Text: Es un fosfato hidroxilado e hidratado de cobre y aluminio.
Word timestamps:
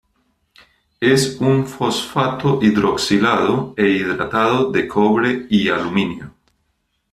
Es 0.99 1.37
un 1.41 1.67
fosfato 1.67 2.57
hidroxilado 2.63 3.75
e 3.77 3.85
hidratado 3.85 4.71
de 4.71 4.87
cobre 4.87 5.45
y 5.47 5.69
aluminio. 5.69 6.33